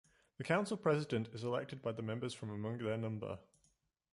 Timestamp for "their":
2.79-2.97